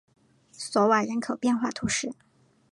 [0.51, 2.11] 索瓦人口变化图示